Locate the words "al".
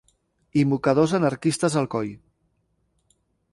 1.83-1.89